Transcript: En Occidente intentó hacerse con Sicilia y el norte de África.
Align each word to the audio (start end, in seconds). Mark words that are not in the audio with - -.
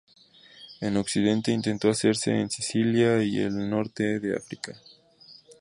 En 0.79 0.95
Occidente 0.97 1.51
intentó 1.51 1.87
hacerse 1.91 2.31
con 2.35 2.49
Sicilia 2.49 3.21
y 3.21 3.37
el 3.37 3.69
norte 3.69 4.19
de 4.19 4.35
África. 4.35 4.73